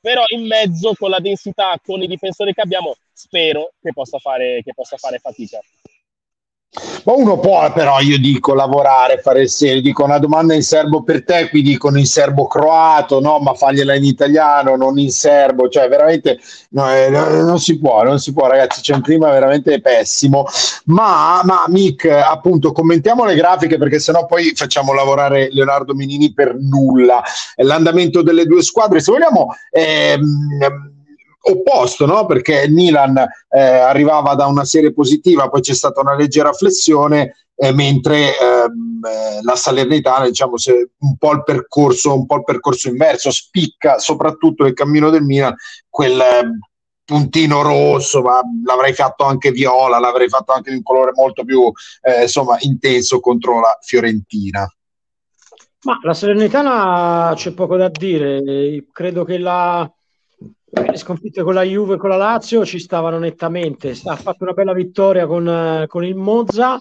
[0.00, 4.62] Però in mezzo con la densità con i difensori che abbiamo spero che possa fare,
[4.62, 5.58] che possa fare fatica
[7.04, 9.80] ma uno può però, io dico, lavorare, fare il serio.
[9.80, 13.94] Dico una domanda in serbo per te, qui dicono in serbo croato, no, ma fagliela
[13.94, 15.68] in italiano, non in serbo.
[15.68, 16.38] Cioè, veramente
[16.70, 18.82] no, eh, non si può, non si può, ragazzi.
[18.82, 20.44] C'è un clima veramente pessimo.
[20.86, 26.54] Ma, ma Mick, appunto, commentiamo le grafiche perché sennò poi facciamo lavorare Leonardo Minini per
[26.54, 27.22] nulla.
[27.56, 29.54] L'andamento delle due squadre, se vogliamo.
[29.70, 30.96] Ehm,
[31.50, 32.26] opposto, no?
[32.26, 37.34] perché il Milan eh, arrivava da una serie positiva, poi c'è stata una leggera flessione,
[37.54, 40.54] eh, mentre ehm, eh, la Salernitana, diciamo,
[40.98, 45.54] un po' il percorso, un po' il percorso inverso, spicca soprattutto nel cammino del Milan
[45.88, 46.58] quel ehm,
[47.04, 51.72] puntino rosso, ma l'avrei fatto anche viola, l'avrei fatto anche di un colore molto più
[52.02, 54.70] eh, insomma, intenso contro la Fiorentina.
[55.84, 59.90] Ma la Salernitana c'è poco da dire, credo che la,
[60.70, 63.94] le sconfitte con la Juve e con la Lazio ci stavano nettamente.
[64.04, 66.80] Ha fatto una bella vittoria con, con il Monza.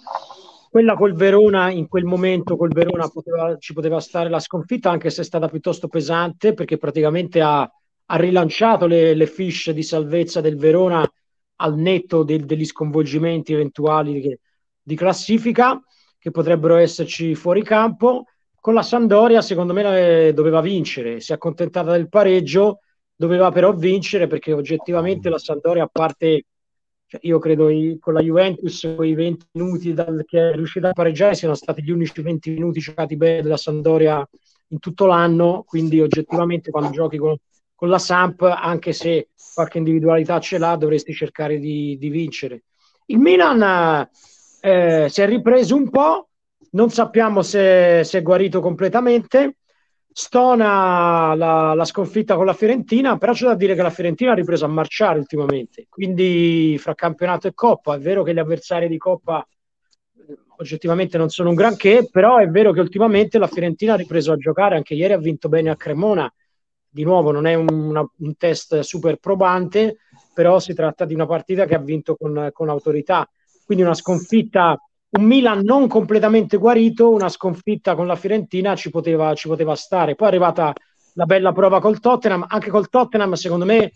[0.69, 5.09] Quella col Verona, in quel momento col Verona poteva, ci poteva stare la sconfitta, anche
[5.09, 10.41] se è stata piuttosto pesante, perché praticamente ha, ha rilanciato le, le fiche di salvezza
[10.41, 11.09] del Verona
[11.59, 14.37] al netto del, degli sconvolgimenti eventuali di,
[14.83, 15.81] di classifica
[16.19, 18.25] che potrebbero esserci fuori campo.
[18.59, 21.21] Con la Sandoria, secondo me, doveva vincere.
[21.21, 22.79] Si è accontentata del pareggio
[23.17, 26.45] doveva però vincere perché oggettivamente la Sampdoria a parte
[27.07, 30.93] cioè io credo i, con la Juventus quei 20 minuti dal, che è riuscita a
[30.93, 34.27] pareggiare siano stati gli unici 20 minuti giocati bene della Sampdoria
[34.69, 35.63] in tutto l'anno.
[35.65, 37.35] Quindi oggettivamente quando giochi con,
[37.73, 42.63] con la Samp anche se qualche individualità ce l'ha dovresti cercare di, di vincere.
[43.05, 44.09] Il Milan
[44.59, 46.27] eh, si è ripreso un po'
[46.71, 49.55] non sappiamo se, se è guarito completamente
[50.19, 54.33] stona la, la, sconfitta con la Fiorentina, però c'è da dire che la Fiorentina ha
[54.33, 58.97] ripreso a marciare ultimamente, quindi fra campionato e Coppa è vero che gli avversari di
[58.97, 63.95] Coppa eh, oggettivamente non sono un granché, però è vero che ultimamente la Fiorentina ha
[63.95, 66.33] ripreso a giocare, anche ieri ha vinto bene a Cremona,
[66.89, 69.97] di nuovo non è un, una, un test super probante,
[70.33, 73.29] però si tratta di una partita che ha vinto con, con autorità,
[73.63, 79.33] quindi una sconfitta un Milan non completamente guarito, una sconfitta con la Fiorentina ci poteva,
[79.33, 80.15] ci poteva stare.
[80.15, 80.73] Poi è arrivata
[81.13, 83.93] la bella prova col Tottenham, anche col Tottenham secondo me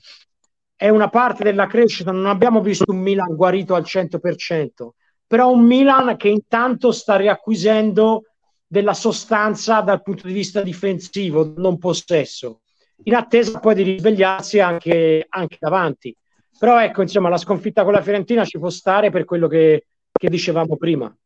[0.76, 4.96] è una parte della crescita, non abbiamo visto un Milan guarito al 100%,
[5.28, 8.24] però un Milan che intanto sta riacquisendo
[8.66, 12.62] della sostanza dal punto di vista difensivo, non possesso,
[13.04, 16.16] in attesa poi di risvegliarsi anche, anche davanti.
[16.58, 19.86] Però ecco, insomma, la sconfitta con la Fiorentina ci può stare per quello che,
[20.22, 21.12] che dicevamo prima.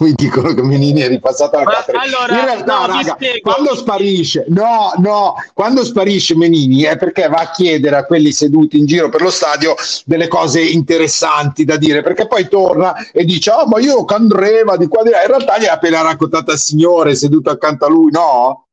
[0.00, 2.04] mi dicono che Menini è ripassato alla Cattolica.
[2.04, 7.38] Allora, in realtà, no, raga, quando sparisce, no, no, quando sparisce Menini è perché va
[7.38, 9.74] a chiedere a quelli seduti in giro per lo stadio
[10.04, 14.86] delle cose interessanti da dire, perché poi torna e dice: Oh, ma io Candreva di
[14.86, 15.22] qua di là.
[15.22, 18.67] In realtà gli ha appena raccontato il signore seduto accanto a lui, no?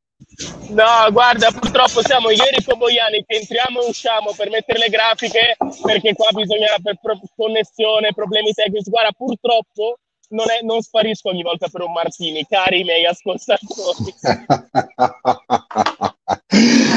[0.70, 4.88] No, guarda, purtroppo siamo io e Enrico Boiani che entriamo e usciamo per mettere le
[4.88, 8.90] grafiche perché qua bisogna per pro- connessione, problemi tecnici.
[8.90, 9.98] Guarda, purtroppo
[10.30, 14.14] non, è, non sparisco ogni volta per un Martini, cari miei ascoltatori.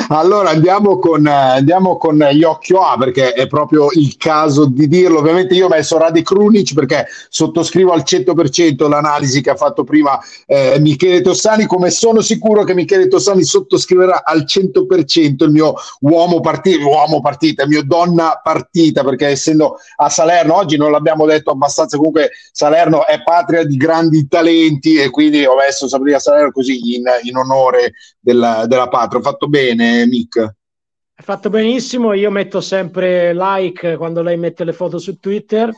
[0.10, 5.20] allora andiamo con, andiamo con gli occhio A perché è proprio il caso di dirlo.
[5.20, 10.20] Ovviamente io ho messo Radi Krunic perché sottoscrivo al 100% l'analisi che ha fatto prima
[10.46, 16.42] eh, Michele Tossani, come sono sicuro che Michele Tossani sottoscriverà al 100% il mio uomo
[16.42, 21.50] partita, uomo partita, il mio donna partita perché essendo a Salerno, oggi non l'abbiamo detto
[21.50, 26.96] abbastanza, comunque Salerno è patria di grandi talenti e quindi ho messo Sabrina Salerno così
[26.96, 29.20] in, in onore della, della patria.
[29.20, 30.38] Ho fatto bene, Mick?
[30.40, 35.70] Hai fatto benissimo, io metto sempre like quando lei mette le foto su Twitter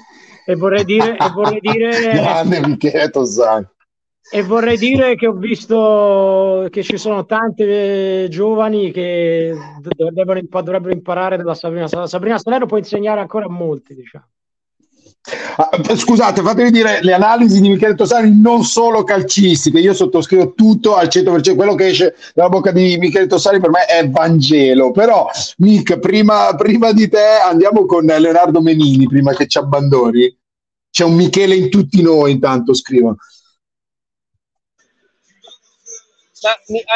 [0.45, 1.17] e vorrei dire...
[1.17, 3.67] e vorrei dire Grande Michele Tosani.
[4.33, 11.37] E vorrei dire che ho visto che ci sono tante giovani che dovrebbero, dovrebbero imparare
[11.37, 12.07] dalla Sabrina Salerno.
[12.09, 14.27] Sabrina Salerno può insegnare ancora a molti, diciamo.
[15.55, 20.95] Ah, scusate, fatemi dire le analisi di Michele Tosani non solo calcistiche, io sottoscrivo tutto
[20.95, 25.29] al 100%, quello che esce dalla bocca di Michele Tosani per me è Vangelo, però
[25.57, 30.35] Mick, prima, prima di te andiamo con Leonardo Menini, prima che ci abbandoni.
[30.89, 33.17] C'è un Michele in tutti noi, intanto scrivono.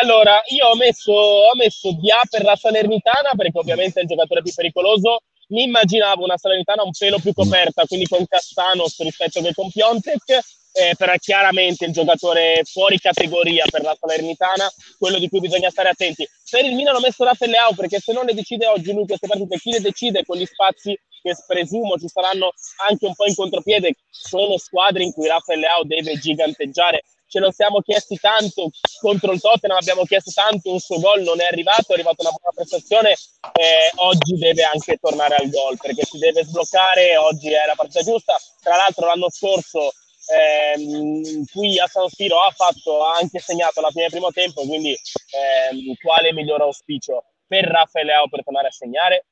[0.01, 4.41] Allora, io ho messo, ho messo Dia per la Salernitana perché ovviamente è il giocatore
[4.41, 5.19] più pericoloso
[5.49, 10.39] mi immaginavo una Salernitana un pelo più coperta, quindi con Castanos rispetto che con Piontek,
[10.77, 15.69] eh, però è chiaramente il giocatore fuori categoria per la Salernitana, quello di cui bisogna
[15.69, 16.27] stare attenti.
[16.49, 19.27] Per il Milan ho messo Rafael Leao perché se non le decide oggi lui queste
[19.27, 22.51] partite, chi le decide con gli spazi che presumo ci saranno
[22.87, 27.51] anche un po' in contropiede, sono squadre in cui Rafael Leao deve giganteggiare ce lo
[27.51, 28.69] siamo chiesti tanto
[28.99, 32.31] contro il Tottenham, abbiamo chiesto tanto, un suo gol non è arrivato, è arrivata una
[32.31, 33.11] buona prestazione,
[33.53, 38.01] eh, oggi deve anche tornare al gol perché si deve sbloccare, oggi è la partita
[38.01, 39.91] giusta, tra l'altro l'anno scorso
[40.27, 44.61] ehm, qui a San Siro ha, fatto, ha anche segnato la fine del primo tempo,
[44.61, 49.25] quindi ehm, quale miglior auspicio per Raffaele Leao per tornare a segnare?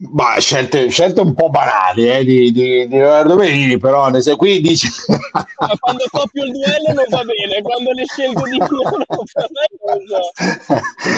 [0.00, 4.36] Ma scelte, scelte, un po' banali eh, di, di, di Leonardo Benini, però ne sei
[4.36, 4.86] qui dici...
[5.32, 9.04] Ma quando coppio il duello non va bene, quando le scelgo di uno.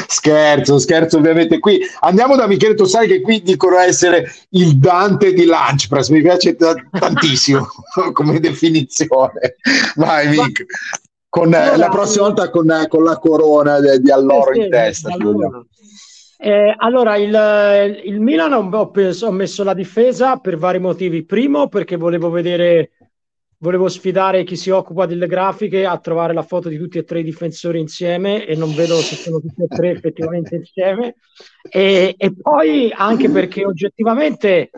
[0.09, 1.81] Scherzo, scherzo ovviamente qui.
[2.01, 6.57] Andiamo da Michele Tossari che qui dicono essere il Dante di Lunch Press, mi piace
[6.57, 7.67] t- tantissimo
[8.15, 9.57] come definizione.
[9.97, 10.65] Vai Mick.
[11.29, 15.13] Con, allora, la prossima volta con, con la corona di, di alloro in testa.
[15.13, 15.63] Allora.
[16.43, 21.27] Eh, allora, il, il Milan ho, ho, messo la difesa per vari motivi.
[21.27, 22.93] Primo, perché volevo vedere,
[23.59, 27.21] volevo sfidare chi si occupa delle grafiche a trovare la foto di tutti e tre
[27.21, 31.17] i difensori insieme e non vedo se sono tutti e tre effettivamente insieme.
[31.69, 34.71] E, e poi anche perché oggettivamente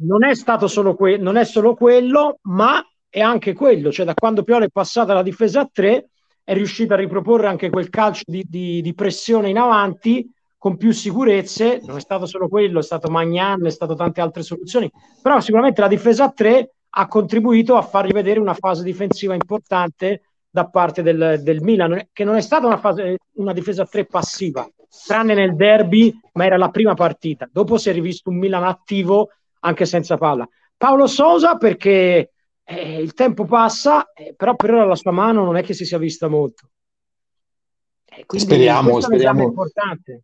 [0.00, 3.90] non è stato solo, que- non è solo quello, ma è anche quello.
[3.90, 6.10] Cioè, da quando Piolo è passata la difesa a tre,
[6.44, 10.90] è riuscita a riproporre anche quel calcio di, di, di pressione in avanti con più
[10.90, 14.90] sicurezze, non è stato solo quello, è stato Magnan, è stato tante altre soluzioni,
[15.22, 20.22] però sicuramente la difesa a tre ha contribuito a fargli vedere una fase difensiva importante
[20.50, 24.04] da parte del, del Milan, che non è stata una, fase, una difesa a tre
[24.04, 24.68] passiva,
[25.06, 27.48] tranne nel derby, ma era la prima partita.
[27.50, 29.30] Dopo si è rivisto un Milan attivo
[29.60, 30.48] anche senza palla.
[30.76, 32.32] Paolo Sosa perché
[32.64, 35.84] eh, il tempo passa, eh, però per ora la sua mano non è che si
[35.84, 36.70] sia vista molto.
[38.04, 39.42] Eh, speriamo, speriamo.
[39.44, 40.22] Importante.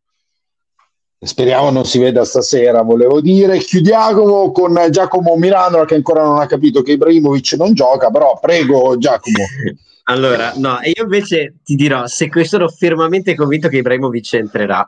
[1.25, 3.59] Speriamo non si veda stasera, volevo dire.
[3.59, 8.97] Chiudiamo con Giacomo Milano che ancora non ha capito che Ibrahimovic non gioca, però prego
[8.99, 9.45] Giacomo.
[10.07, 14.87] Allora, no, io invece ti dirò, se sono fermamente convinto che Ibrahimovic entrerà.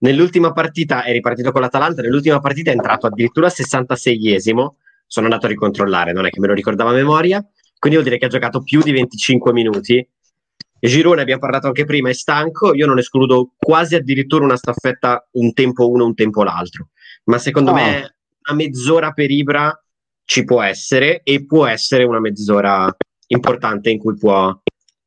[0.00, 4.72] Nell'ultima partita è ripartito con l'Atalanta, nell'ultima partita è entrato addirittura al 66esimo,
[5.06, 7.42] sono andato a ricontrollare, non è che me lo ricordavo a memoria,
[7.78, 10.06] quindi vuol dire che ha giocato più di 25 minuti
[10.80, 15.52] Girone abbiamo parlato anche prima, è stanco, io non escludo quasi addirittura una staffetta un
[15.52, 16.90] tempo uno, un tempo l'altro,
[17.24, 17.74] ma secondo oh.
[17.74, 18.16] me
[18.46, 19.84] una mezz'ora per Ibra
[20.24, 22.94] ci può essere e può essere una mezz'ora
[23.28, 24.54] importante in cui può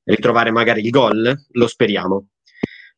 [0.04, 2.28] ritrovare magari il gol, lo speriamo.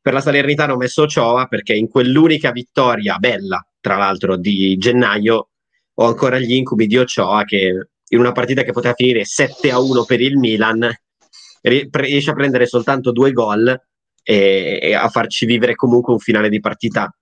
[0.01, 5.49] Per la Salernitana ho messo Cioa perché in quell'unica vittoria bella, tra l'altro, di gennaio
[5.93, 9.79] ho ancora gli incubi di Ochoa che in una partita che poteva finire 7 a
[9.79, 10.89] 1 per il Milan,
[11.63, 13.67] riesce a prendere soltanto due gol
[14.21, 17.13] e, e a farci vivere comunque un finale di partita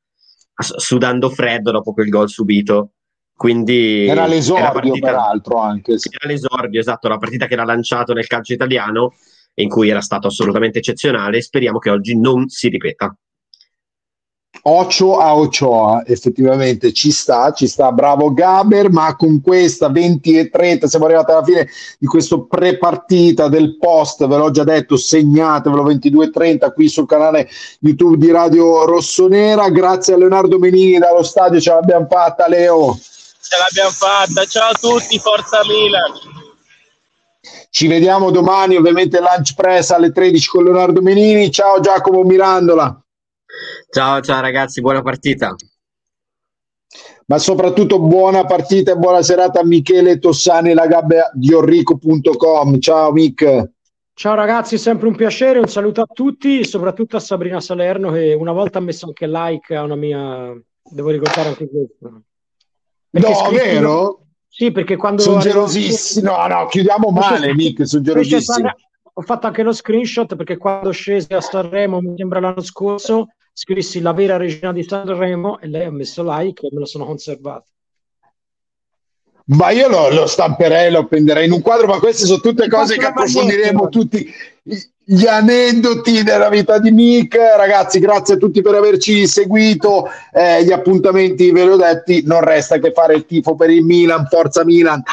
[0.53, 2.91] sudando freddo dopo quel gol subito.
[3.35, 5.97] Quindi era l'esordio, partita, peraltro, anche.
[5.97, 6.09] Sì.
[6.11, 9.15] Era l'esordio, esatto, la partita che era lanciato nel calcio italiano,
[9.55, 11.41] in cui era stato assolutamente eccezionale.
[11.41, 13.15] Speriamo che oggi non si ripeta.
[14.63, 20.49] Ocio a Ochoa, effettivamente ci sta, ci sta, bravo Gaber, ma con questa 20 e
[20.51, 25.81] 30 siamo arrivati alla fine di questo pre-partita del post, ve l'ho già detto, segnatevelo
[25.81, 27.49] 22 e 30 qui sul canale
[27.79, 32.99] YouTube di Radio Rossonera, grazie a Leonardo Menini dallo stadio, ce l'abbiamo fatta Leo.
[32.99, 36.39] Ce l'abbiamo fatta, ciao a tutti, forza Milan!
[37.71, 43.01] Ci vediamo domani, ovviamente lunch press alle 13 con Leonardo Menini, ciao Giacomo Mirandola.
[43.93, 45.53] Ciao, ciao ragazzi, buona partita.
[47.25, 52.79] Ma soprattutto buona partita e buona serata a Michele Tossani, la gabbia di orrico.com.
[52.79, 53.71] Ciao Mick.
[54.13, 58.53] Ciao ragazzi, sempre un piacere, un saluto a tutti, soprattutto a Sabrina Salerno che una
[58.53, 60.53] volta ha messo anche like a una mia...
[60.89, 62.21] Devo ricordare anche questo.
[63.09, 63.63] Perché no, scritto...
[63.63, 64.25] vero?
[64.47, 65.21] Sì, perché quando...
[65.21, 66.25] Sono gelosissimi.
[66.25, 68.69] No, no, chiudiamo male, Mick, sono gelosissimi.
[69.15, 73.27] Ho fatto anche lo screenshot perché quando scesi a Sanremo, mi sembra l'anno scorso,
[73.61, 77.05] scrissi la vera regina di Sanremo e lei ha messo like e me lo sono
[77.05, 77.65] conservato.
[79.43, 82.97] Ma io lo, lo stamperei, lo appenderei in un quadro, ma queste sono tutte cose
[82.97, 84.33] che approfondiremo tutti
[84.63, 87.35] gli aneddoti della vita di Nick.
[87.35, 90.09] Ragazzi, grazie a tutti per averci seguito.
[90.33, 93.83] Eh, gli appuntamenti ve li ho detti, non resta che fare il tifo per il
[93.83, 94.25] Milan.
[94.27, 95.03] Forza Milan!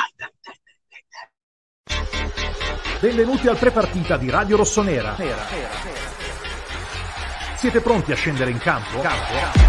[3.01, 5.17] Benvenuti al prepartita di Radio Rossonera.
[7.59, 9.01] Siete pronti a scendere in campo?
[9.01, 9.69] campo?